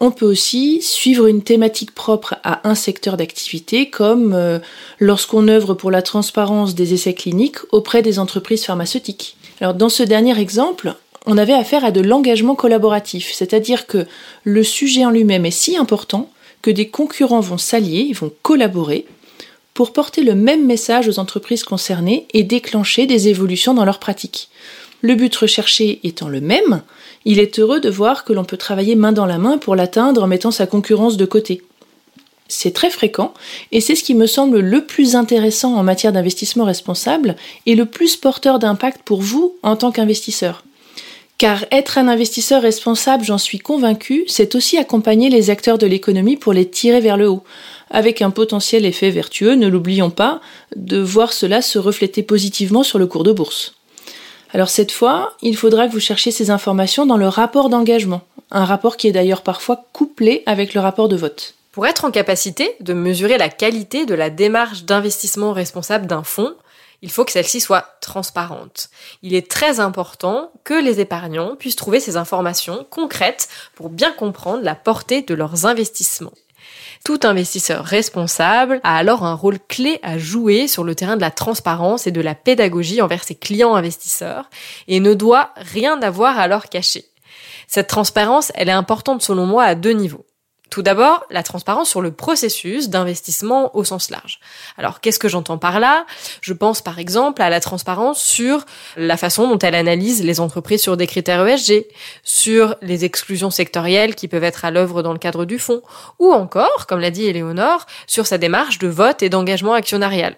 On 0.00 0.10
peut 0.10 0.26
aussi 0.26 0.80
suivre 0.82 1.26
une 1.26 1.42
thématique 1.42 1.92
propre 1.92 2.36
à 2.44 2.68
un 2.68 2.74
secteur 2.74 3.16
d'activité 3.16 3.88
comme 3.90 4.32
euh, 4.32 4.58
lorsqu'on 4.98 5.48
œuvre 5.48 5.74
pour 5.74 5.90
la 5.90 6.02
transparence 6.02 6.74
des 6.74 6.94
essais 6.94 7.14
cliniques 7.14 7.58
auprès 7.70 8.02
des 8.02 8.18
entreprises 8.18 8.64
pharmaceutiques. 8.64 9.36
Alors 9.60 9.74
dans 9.74 9.88
ce 9.88 10.02
dernier 10.02 10.38
exemple, 10.38 10.94
on 11.26 11.38
avait 11.38 11.52
affaire 11.52 11.84
à 11.84 11.90
de 11.90 12.00
l'engagement 12.00 12.54
collaboratif, 12.54 13.32
c'est-à-dire 13.32 13.86
que 13.86 14.06
le 14.44 14.62
sujet 14.64 15.04
en 15.04 15.10
lui-même 15.10 15.46
est 15.46 15.50
si 15.50 15.76
important 15.76 16.30
que 16.62 16.70
des 16.70 16.88
concurrents 16.88 17.40
vont 17.40 17.58
s'allier, 17.58 18.12
vont 18.12 18.32
collaborer 18.42 19.06
pour 19.78 19.92
porter 19.92 20.24
le 20.24 20.34
même 20.34 20.66
message 20.66 21.06
aux 21.06 21.20
entreprises 21.20 21.62
concernées 21.62 22.26
et 22.34 22.42
déclencher 22.42 23.06
des 23.06 23.28
évolutions 23.28 23.74
dans 23.74 23.84
leurs 23.84 24.00
pratiques. 24.00 24.48
Le 25.02 25.14
but 25.14 25.36
recherché 25.36 26.00
étant 26.02 26.26
le 26.26 26.40
même, 26.40 26.82
il 27.24 27.38
est 27.38 27.60
heureux 27.60 27.78
de 27.78 27.88
voir 27.88 28.24
que 28.24 28.32
l'on 28.32 28.44
peut 28.44 28.56
travailler 28.56 28.96
main 28.96 29.12
dans 29.12 29.24
la 29.24 29.38
main 29.38 29.56
pour 29.56 29.76
l'atteindre 29.76 30.24
en 30.24 30.26
mettant 30.26 30.50
sa 30.50 30.66
concurrence 30.66 31.16
de 31.16 31.24
côté. 31.26 31.62
C'est 32.48 32.74
très 32.74 32.90
fréquent 32.90 33.32
et 33.70 33.80
c'est 33.80 33.94
ce 33.94 34.02
qui 34.02 34.16
me 34.16 34.26
semble 34.26 34.58
le 34.58 34.84
plus 34.84 35.14
intéressant 35.14 35.76
en 35.76 35.84
matière 35.84 36.12
d'investissement 36.12 36.64
responsable 36.64 37.36
et 37.64 37.76
le 37.76 37.86
plus 37.86 38.16
porteur 38.16 38.58
d'impact 38.58 39.02
pour 39.04 39.20
vous 39.20 39.54
en 39.62 39.76
tant 39.76 39.92
qu'investisseur. 39.92 40.64
Car 41.38 41.66
être 41.70 41.98
un 41.98 42.08
investisseur 42.08 42.62
responsable, 42.62 43.22
j'en 43.22 43.38
suis 43.38 43.60
convaincu, 43.60 44.24
c'est 44.26 44.56
aussi 44.56 44.76
accompagner 44.76 45.30
les 45.30 45.50
acteurs 45.50 45.78
de 45.78 45.86
l'économie 45.86 46.36
pour 46.36 46.52
les 46.52 46.68
tirer 46.68 47.00
vers 47.00 47.16
le 47.16 47.30
haut, 47.30 47.44
avec 47.90 48.22
un 48.22 48.30
potentiel 48.30 48.84
effet 48.84 49.10
vertueux, 49.10 49.54
ne 49.54 49.68
l'oublions 49.68 50.10
pas, 50.10 50.40
de 50.76 50.98
voir 50.98 51.32
cela 51.32 51.62
se 51.62 51.78
refléter 51.78 52.22
positivement 52.22 52.82
sur 52.82 52.98
le 52.98 53.06
cours 53.06 53.24
de 53.24 53.32
bourse. 53.32 53.74
Alors 54.52 54.70
cette 54.70 54.92
fois, 54.92 55.34
il 55.42 55.56
faudra 55.56 55.86
que 55.86 55.92
vous 55.92 56.00
cherchiez 56.00 56.32
ces 56.32 56.50
informations 56.50 57.06
dans 57.06 57.16
le 57.16 57.28
rapport 57.28 57.68
d'engagement. 57.68 58.22
un 58.50 58.64
rapport 58.64 58.96
qui 58.96 59.08
est 59.08 59.12
d'ailleurs 59.12 59.42
parfois 59.42 59.84
couplé 59.92 60.42
avec 60.46 60.72
le 60.72 60.80
rapport 60.80 61.08
de 61.08 61.16
vote. 61.16 61.54
Pour 61.72 61.86
être 61.86 62.06
en 62.06 62.10
capacité 62.10 62.74
de 62.80 62.94
mesurer 62.94 63.36
la 63.36 63.50
qualité 63.50 64.06
de 64.06 64.14
la 64.14 64.30
démarche 64.30 64.84
d'investissement 64.84 65.52
responsable 65.52 66.06
d'un 66.06 66.22
fonds, 66.22 66.54
il 67.02 67.10
faut 67.10 67.24
que 67.24 67.32
celle-ci 67.32 67.60
soit 67.60 67.98
transparente. 68.00 68.88
Il 69.22 69.34
est 69.34 69.50
très 69.50 69.80
important 69.80 70.50
que 70.64 70.74
les 70.74 70.98
épargnants 70.98 71.56
puissent 71.56 71.76
trouver 71.76 72.00
ces 72.00 72.16
informations 72.16 72.86
concrètes 72.90 73.48
pour 73.74 73.90
bien 73.90 74.12
comprendre 74.12 74.64
la 74.64 74.74
portée 74.74 75.22
de 75.22 75.34
leurs 75.34 75.66
investissements. 75.66 76.32
Tout 77.04 77.20
investisseur 77.22 77.84
responsable 77.84 78.80
a 78.84 78.96
alors 78.96 79.24
un 79.24 79.34
rôle 79.34 79.58
clé 79.68 79.98
à 80.02 80.18
jouer 80.18 80.68
sur 80.68 80.84
le 80.84 80.94
terrain 80.94 81.16
de 81.16 81.20
la 81.20 81.30
transparence 81.30 82.06
et 82.06 82.12
de 82.12 82.20
la 82.20 82.34
pédagogie 82.34 83.00
envers 83.00 83.24
ses 83.24 83.34
clients 83.34 83.74
investisseurs 83.74 84.50
et 84.88 85.00
ne 85.00 85.14
doit 85.14 85.50
rien 85.56 86.00
avoir 86.02 86.38
à 86.38 86.48
leur 86.48 86.68
cacher. 86.68 87.04
Cette 87.66 87.88
transparence, 87.88 88.52
elle 88.54 88.68
est 88.68 88.72
importante 88.72 89.22
selon 89.22 89.46
moi 89.46 89.64
à 89.64 89.74
deux 89.74 89.92
niveaux. 89.92 90.24
Tout 90.70 90.82
d'abord, 90.82 91.24
la 91.30 91.42
transparence 91.42 91.88
sur 91.88 92.02
le 92.02 92.12
processus 92.12 92.90
d'investissement 92.90 93.74
au 93.74 93.84
sens 93.84 94.10
large. 94.10 94.38
Alors, 94.76 95.00
qu'est-ce 95.00 95.18
que 95.18 95.28
j'entends 95.28 95.56
par 95.56 95.80
là? 95.80 96.04
Je 96.42 96.52
pense 96.52 96.82
par 96.82 96.98
exemple 96.98 97.40
à 97.40 97.48
la 97.48 97.60
transparence 97.60 98.20
sur 98.20 98.66
la 98.96 99.16
façon 99.16 99.48
dont 99.48 99.58
elle 99.58 99.74
analyse 99.74 100.22
les 100.22 100.40
entreprises 100.40 100.82
sur 100.82 100.96
des 100.96 101.06
critères 101.06 101.46
ESG, 101.46 101.86
sur 102.22 102.76
les 102.82 103.04
exclusions 103.04 103.50
sectorielles 103.50 104.14
qui 104.14 104.28
peuvent 104.28 104.44
être 104.44 104.64
à 104.64 104.70
l'œuvre 104.70 105.02
dans 105.02 105.12
le 105.12 105.18
cadre 105.18 105.44
du 105.46 105.58
fonds, 105.58 105.82
ou 106.18 106.32
encore, 106.32 106.86
comme 106.86 107.00
l'a 107.00 107.10
dit 107.10 107.24
Éléonore, 107.24 107.86
sur 108.06 108.26
sa 108.26 108.36
démarche 108.36 108.78
de 108.78 108.88
vote 108.88 109.22
et 109.22 109.30
d'engagement 109.30 109.72
actionnarial. 109.72 110.36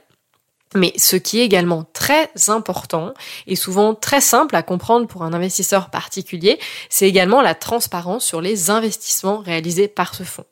Mais 0.74 0.92
ce 0.96 1.16
qui 1.16 1.40
est 1.40 1.44
également 1.44 1.84
très 1.92 2.30
important 2.48 3.12
et 3.46 3.56
souvent 3.56 3.94
très 3.94 4.20
simple 4.20 4.54
à 4.54 4.62
comprendre 4.62 5.06
pour 5.06 5.24
un 5.24 5.32
investisseur 5.32 5.90
particulier, 5.90 6.60
c'est 6.88 7.08
également 7.08 7.42
la 7.42 7.54
transparence 7.54 8.24
sur 8.24 8.40
les 8.40 8.70
investissements 8.70 9.38
réalisés 9.38 9.88
par 9.88 10.14
ce 10.14 10.22
fonds. 10.22 10.46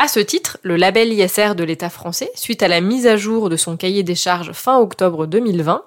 À 0.00 0.06
ce 0.06 0.20
titre, 0.20 0.58
le 0.62 0.76
label 0.76 1.12
ISR 1.12 1.56
de 1.56 1.64
l'État 1.64 1.90
français, 1.90 2.30
suite 2.36 2.62
à 2.62 2.68
la 2.68 2.80
mise 2.80 3.08
à 3.08 3.16
jour 3.16 3.48
de 3.48 3.56
son 3.56 3.76
cahier 3.76 4.04
des 4.04 4.14
charges 4.14 4.52
fin 4.52 4.78
octobre 4.78 5.26
2020, 5.26 5.82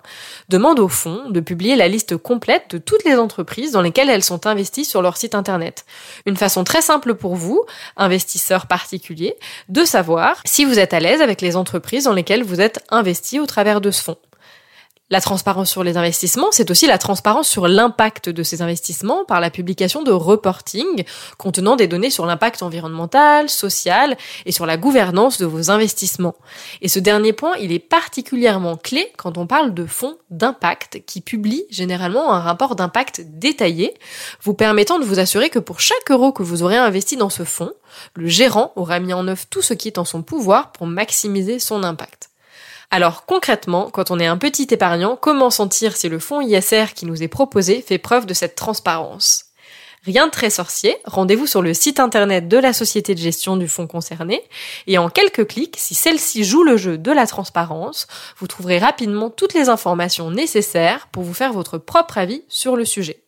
demande 0.50 0.82
au 0.82 0.90
fonds 0.90 1.30
de 1.30 1.40
publier 1.40 1.78
la 1.78 1.88
liste 1.88 2.18
complète 2.18 2.72
de 2.72 2.78
toutes 2.78 3.06
les 3.06 3.16
entreprises 3.16 3.72
dans 3.72 3.82
lesquelles 3.82 4.10
elles 4.10 4.22
sont 4.22 4.48
investies 4.48 4.84
sur 4.84 5.02
leur 5.02 5.16
site 5.16 5.34
internet. 5.34 5.86
Une 6.26 6.36
façon 6.36 6.66
très 6.66 6.82
simple 6.82 7.14
pour 7.14 7.36
vous, 7.36 7.64
investisseurs 7.96 8.68
particuliers, 8.68 9.38
de 9.70 9.86
savoir 9.86 10.42
si 10.44 10.66
vous 10.66 10.78
êtes 10.78 10.94
à 10.94 11.00
l'aise 11.00 11.22
avec 11.22 11.40
les 11.40 11.56
entreprises 11.56 12.04
dans 12.04 12.14
lesquelles 12.14 12.44
vous 12.44 12.60
êtes 12.60 12.84
investi 12.90 13.40
au 13.40 13.46
travers 13.46 13.80
de 13.80 13.92
ce 13.92 14.04
fonds. 14.04 14.18
La 15.12 15.20
transparence 15.20 15.70
sur 15.70 15.84
les 15.84 15.98
investissements, 15.98 16.54
c'est 16.54 16.72
aussi 16.72 16.88
la 16.88 16.98
transparence 16.98 17.50
sur 17.50 17.68
l'impact 17.68 18.30
de 18.30 18.44
ces 18.44 18.62
investissements 18.62 19.26
par 19.26 19.42
la 19.42 19.50
publication 19.50 20.04
de 20.04 20.12
reporting 20.14 21.04
contenant 21.38 21.76
des 21.76 21.88
données 21.88 22.10
sur 22.10 22.26
l'impact 22.26 22.64
environnemental, 22.64 23.50
social 23.50 24.16
et 24.46 24.54
sur 24.54 24.66
la 24.66 24.78
gouvernance 24.78 25.38
de 25.38 25.46
vos 25.46 25.70
investissements. 25.70 26.36
Et 26.82 26.88
ce 26.88 26.98
dernier 26.98 27.34
point, 27.34 27.58
il 27.60 27.74
est 27.74 27.80
particulièrement 27.80 28.78
clé 28.78 29.12
quand 29.18 29.38
on 29.38 29.48
parle 29.48 29.74
de 29.74 29.86
fonds 29.86 30.16
d'impact 30.30 31.04
qui 31.06 31.20
publient 31.20 31.66
généralement 31.70 32.32
un 32.32 32.40
rapport 32.40 32.78
d'impact 32.78 33.22
détaillé, 33.26 33.94
vous 34.42 34.54
permettant 34.54 34.98
de 34.98 35.04
vous 35.04 35.20
assurer 35.20 35.50
que 35.50 35.60
pour 35.60 35.82
chaque 35.82 36.10
euro 36.10 36.32
que 36.32 36.42
vous 36.42 36.64
aurez 36.64 36.78
investi 36.78 37.18
dans 37.18 37.30
ce 37.30 37.44
fonds, 37.44 37.74
le 38.16 38.28
gérant 38.28 38.72
aura 38.78 39.02
mis 39.02 39.12
en 39.12 39.28
œuvre 39.28 39.44
tout 39.50 39.62
ce 39.62 39.74
qui 39.74 39.90
est 39.90 39.98
en 39.98 40.06
son 40.06 40.22
pouvoir 40.22 40.72
pour 40.72 40.88
maximiser 40.88 41.60
son 41.60 41.84
impact. 41.84 42.31
Alors 42.94 43.26
concrètement, 43.26 43.90
quand 43.90 44.12
on 44.12 44.20
est 44.20 44.28
un 44.28 44.38
petit 44.38 44.68
épargnant, 44.70 45.16
comment 45.16 45.50
sentir 45.50 45.96
si 45.96 46.10
le 46.10 46.20
fonds 46.20 46.42
ISR 46.42 46.88
qui 46.94 47.06
nous 47.06 47.24
est 47.24 47.30
proposé 47.30 47.82
fait 47.82 47.98
preuve 47.98 48.26
de 48.26 48.34
cette 48.34 48.56
transparence? 48.56 49.46
Rien 50.04 50.26
de 50.26 50.32
très 50.32 50.50
sorcier, 50.50 50.98
rendez-vous 51.06 51.48
sur 51.48 51.62
le 51.62 51.74
site 51.74 52.02
internet 52.02 52.50
de 52.50 52.58
la 52.58 52.74
société 52.74 53.16
de 53.16 53.20
gestion 53.20 53.56
du 53.56 53.70
fonds 53.70 53.88
concerné, 53.88 54.44
et 54.88 54.98
en 54.98 55.10
quelques 55.10 55.48
clics, 55.48 55.78
si 55.78 55.96
celle-ci 55.96 56.44
joue 56.44 56.64
le 56.64 56.76
jeu 56.76 56.98
de 56.98 57.12
la 57.12 57.28
transparence, 57.28 58.08
vous 58.40 58.48
trouverez 58.48 58.80
rapidement 58.80 59.30
toutes 59.30 59.54
les 59.54 59.70
informations 59.70 60.30
nécessaires 60.30 61.08
pour 61.14 61.24
vous 61.24 61.36
faire 61.36 61.54
votre 61.54 61.78
propre 61.78 62.18
avis 62.18 62.44
sur 62.50 62.76
le 62.76 62.84
sujet. 62.84 63.24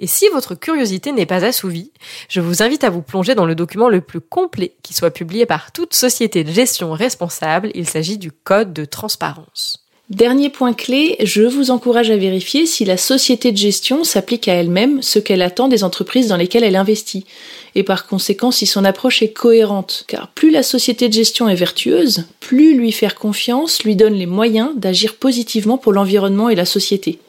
Et 0.00 0.06
si 0.06 0.26
votre 0.32 0.54
curiosité 0.54 1.12
n'est 1.12 1.26
pas 1.26 1.44
assouvie, 1.44 1.92
je 2.30 2.40
vous 2.40 2.62
invite 2.62 2.84
à 2.84 2.90
vous 2.90 3.02
plonger 3.02 3.34
dans 3.34 3.44
le 3.44 3.54
document 3.54 3.90
le 3.90 4.00
plus 4.00 4.22
complet 4.22 4.72
qui 4.82 4.94
soit 4.94 5.10
publié 5.10 5.44
par 5.44 5.72
toute 5.72 5.94
société 5.94 6.42
de 6.42 6.50
gestion 6.50 6.92
responsable. 6.92 7.70
Il 7.74 7.86
s'agit 7.86 8.16
du 8.16 8.32
Code 8.32 8.72
de 8.72 8.86
transparence. 8.86 9.84
Dernier 10.08 10.48
point 10.48 10.72
clé, 10.72 11.16
je 11.22 11.42
vous 11.42 11.70
encourage 11.70 12.10
à 12.10 12.16
vérifier 12.16 12.66
si 12.66 12.84
la 12.84 12.96
société 12.96 13.52
de 13.52 13.58
gestion 13.58 14.02
s'applique 14.02 14.48
à 14.48 14.54
elle-même 14.54 15.02
ce 15.02 15.18
qu'elle 15.20 15.42
attend 15.42 15.68
des 15.68 15.84
entreprises 15.84 16.28
dans 16.28 16.36
lesquelles 16.36 16.64
elle 16.64 16.74
investit, 16.74 17.26
et 17.76 17.84
par 17.84 18.08
conséquent 18.08 18.50
si 18.50 18.66
son 18.66 18.84
approche 18.84 19.22
est 19.22 19.32
cohérente, 19.32 20.04
car 20.08 20.28
plus 20.28 20.50
la 20.50 20.64
société 20.64 21.08
de 21.08 21.12
gestion 21.12 21.48
est 21.48 21.54
vertueuse, 21.54 22.24
plus 22.40 22.74
lui 22.74 22.90
faire 22.90 23.14
confiance 23.14 23.84
lui 23.84 23.94
donne 23.94 24.14
les 24.14 24.26
moyens 24.26 24.70
d'agir 24.74 25.14
positivement 25.14 25.78
pour 25.78 25.92
l'environnement 25.92 26.48
et 26.48 26.56
la 26.56 26.64
société 26.64 27.20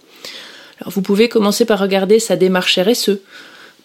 vous 0.86 1.02
pouvez 1.02 1.30
commencer 1.30 1.66
par 1.66 1.80
regarder 1.80 2.20
sa 2.20 2.36
démarche 2.36 2.80
RSE, 2.80 3.20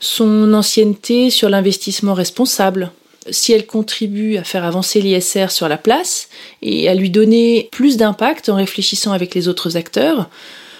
son 0.00 0.53
ancienneté 0.55 1.31
sur 1.31 1.49
l'investissement 1.49 2.15
responsable, 2.15 2.91
si 3.31 3.53
elle 3.53 3.67
contribue 3.67 4.37
à 4.37 4.45
faire 4.45 4.65
avancer 4.65 5.00
l'ISR 5.00 5.50
sur 5.50 5.69
la 5.69 5.76
place 5.76 6.29
et 6.62 6.88
à 6.88 6.95
lui 6.95 7.11
donner 7.11 7.69
plus 7.73 7.97
d'impact 7.97 8.49
en 8.49 8.57
réfléchissant 8.57 9.12
avec 9.12 9.35
les 9.35 9.49
autres 9.49 9.76
acteurs. 9.76 10.31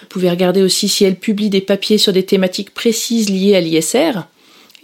Vous 0.03 0.09
pouvez 0.09 0.31
regarder 0.31 0.63
aussi 0.63 0.89
si 0.89 1.05
elle 1.05 1.17
publie 1.17 1.51
des 1.51 1.61
papiers 1.61 1.99
sur 1.99 2.13
des 2.13 2.25
thématiques 2.25 2.73
précises 2.73 3.29
liées 3.29 3.57
à 3.57 3.61
l'ISR. 3.61 4.27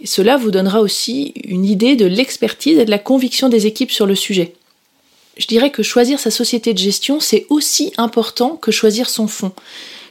Cela 0.03 0.35
vous 0.35 0.51
donnera 0.51 0.81
aussi 0.81 1.33
une 1.45 1.65
idée 1.65 1.95
de 1.95 2.05
l'expertise 2.05 2.77
et 2.77 2.85
de 2.85 2.91
la 2.91 2.99
conviction 2.99 3.47
des 3.47 3.65
équipes 3.65 3.91
sur 3.91 4.05
le 4.05 4.15
sujet. 4.15 4.53
Je 5.37 5.47
dirais 5.47 5.71
que 5.71 5.81
choisir 5.81 6.19
sa 6.19 6.29
société 6.29 6.73
de 6.73 6.77
gestion, 6.77 7.19
c'est 7.19 7.47
aussi 7.49 7.93
important 7.97 8.57
que 8.57 8.71
choisir 8.71 9.09
son 9.09 9.27
fonds 9.27 9.53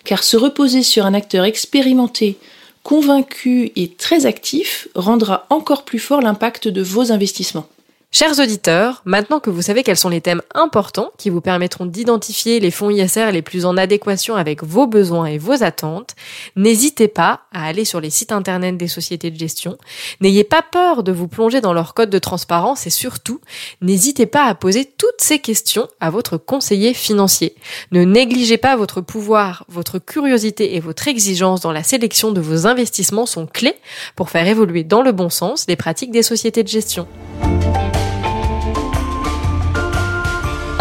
car 0.04 0.22
se 0.22 0.36
reposer 0.36 0.82
sur 0.82 1.06
un 1.06 1.14
acteur 1.14 1.44
expérimenté, 1.44 2.38
convaincu 2.82 3.72
et 3.76 3.88
très 3.88 4.26
actif 4.26 4.88
rendra 4.94 5.46
encore 5.50 5.84
plus 5.84 5.98
fort 5.98 6.20
l'impact 6.20 6.68
de 6.68 6.82
vos 6.82 7.12
investissements. 7.12 7.66
Chers 8.14 8.38
auditeurs, 8.40 9.00
maintenant 9.06 9.40
que 9.40 9.48
vous 9.48 9.62
savez 9.62 9.82
quels 9.82 9.96
sont 9.96 10.10
les 10.10 10.20
thèmes 10.20 10.42
importants 10.54 11.12
qui 11.16 11.30
vous 11.30 11.40
permettront 11.40 11.86
d'identifier 11.86 12.60
les 12.60 12.70
fonds 12.70 12.90
ISR 12.90 13.32
les 13.32 13.40
plus 13.40 13.64
en 13.64 13.78
adéquation 13.78 14.36
avec 14.36 14.62
vos 14.62 14.86
besoins 14.86 15.24
et 15.24 15.38
vos 15.38 15.62
attentes, 15.62 16.14
n'hésitez 16.54 17.08
pas 17.08 17.40
à 17.54 17.64
aller 17.64 17.86
sur 17.86 18.02
les 18.02 18.10
sites 18.10 18.30
internet 18.30 18.76
des 18.76 18.86
sociétés 18.86 19.30
de 19.30 19.38
gestion. 19.38 19.78
N'ayez 20.20 20.44
pas 20.44 20.60
peur 20.60 21.04
de 21.04 21.10
vous 21.10 21.26
plonger 21.26 21.62
dans 21.62 21.72
leur 21.72 21.94
code 21.94 22.10
de 22.10 22.18
transparence 22.18 22.86
et 22.86 22.90
surtout, 22.90 23.40
n'hésitez 23.80 24.26
pas 24.26 24.44
à 24.44 24.54
poser 24.54 24.84
toutes 24.84 25.22
ces 25.22 25.38
questions 25.38 25.88
à 25.98 26.10
votre 26.10 26.36
conseiller 26.36 26.92
financier. 26.92 27.54
Ne 27.92 28.04
négligez 28.04 28.58
pas 28.58 28.76
votre 28.76 29.00
pouvoir, 29.00 29.64
votre 29.68 29.98
curiosité 29.98 30.76
et 30.76 30.80
votre 30.80 31.08
exigence 31.08 31.62
dans 31.62 31.72
la 31.72 31.82
sélection 31.82 32.30
de 32.30 32.42
vos 32.42 32.66
investissements 32.66 33.24
sont 33.24 33.46
clés 33.46 33.76
pour 34.16 34.28
faire 34.28 34.46
évoluer 34.46 34.84
dans 34.84 35.00
le 35.00 35.12
bon 35.12 35.30
sens 35.30 35.64
les 35.66 35.76
pratiques 35.76 36.12
des 36.12 36.22
sociétés 36.22 36.62
de 36.62 36.68
gestion. 36.68 37.08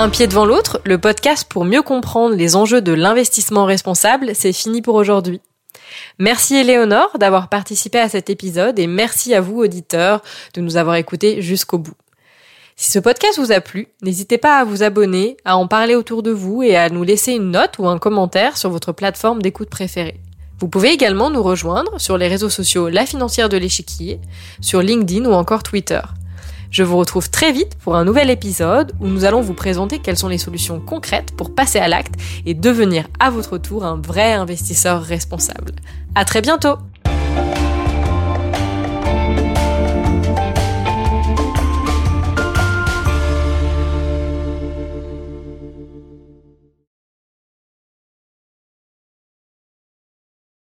Un 0.02 0.10
pied 0.10 0.26
devant 0.26 0.46
l'autre, 0.46 0.82
le 0.84 0.98
podcast 0.98 1.46
pour 1.48 1.64
mieux 1.64 1.84
comprendre 1.84 2.34
les 2.34 2.56
enjeux 2.56 2.82
de 2.82 2.92
l'investissement 2.92 3.66
responsable, 3.66 4.32
c'est 4.34 4.52
fini 4.52 4.82
pour 4.82 4.96
aujourd'hui. 4.96 5.42
Merci 6.18 6.56
Éléonore 6.56 7.20
d'avoir 7.20 7.50
participé 7.50 8.00
à 8.00 8.10
cet 8.10 8.32
épisode 8.32 8.80
et 8.80 8.88
merci 8.88 9.36
à 9.36 9.42
vous 9.42 9.60
auditeurs 9.60 10.24
de 10.56 10.62
nous 10.62 10.76
avoir 10.76 10.96
écoutés 10.96 11.44
jusqu'au 11.44 11.78
bout. 11.78 11.94
Si 12.76 12.90
ce 12.90 12.98
podcast 12.98 13.38
vous 13.38 13.52
a 13.52 13.62
plu, 13.62 13.90
n'hésitez 14.02 14.40
pas 14.40 14.58
à 14.58 14.64
vous 14.64 14.82
abonner, 14.82 15.38
à 15.46 15.56
en 15.56 15.68
parler 15.68 15.94
autour 15.94 16.24
de 16.24 16.32
vous 16.32 16.64
et 16.64 16.76
à 16.76 16.90
nous 16.90 17.04
laisser 17.04 17.34
une 17.34 17.52
note 17.52 17.78
ou 17.78 17.88
un 17.88 18.00
commentaire 18.00 18.58
sur 18.58 18.72
votre 18.72 18.94
plateforme 18.94 19.44
d'écoute 19.44 19.70
préférée. 19.70 20.20
Vous 20.60 20.68
pouvez 20.68 20.90
également 20.90 21.30
nous 21.30 21.44
rejoindre 21.44 22.02
sur 22.02 22.18
les 22.18 22.28
réseaux 22.28 22.50
sociaux 22.50 22.90
La 22.90 23.06
Financière 23.06 23.50
de 23.50 23.58
l'Échiquier, 23.58 24.20
sur 24.62 24.82
LinkedIn 24.82 25.26
ou 25.26 25.34
encore 25.34 25.62
Twitter. 25.62 26.02
Je 26.72 26.84
vous 26.84 26.98
retrouve 26.98 27.30
très 27.30 27.52
vite 27.52 27.76
pour 27.84 27.98
un 27.98 28.06
nouvel 28.06 28.30
épisode 28.30 28.94
où 29.02 29.08
nous 29.08 29.26
allons 29.26 29.42
vous 29.42 29.54
présenter 29.54 30.00
quelles 30.00 30.18
sont 30.18 30.30
les 30.30 30.38
solutions 30.38 30.80
concrètes 30.80 31.36
pour 31.36 31.54
passer 31.54 31.80
à 31.80 31.90
l'acte 31.90 32.16
et 32.46 32.54
devenir 32.54 33.08
à 33.20 33.30
votre 33.30 33.58
tour 33.58 33.84
un 33.84 33.98
vrai 33.98 34.32
investisseur 34.32 35.04
responsable. 35.04 35.74
À 36.16 36.24
très 36.24 36.42
bientôt! 36.42 36.78